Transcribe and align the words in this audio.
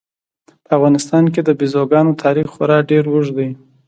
په 0.65 0.71
افغانستان 0.77 1.23
کې 1.33 1.41
د 1.43 1.49
بزګانو 1.59 2.19
تاریخ 2.23 2.47
خورا 2.55 2.77
ډېر 2.89 3.03
اوږد 3.09 3.33
دی. 3.37 3.49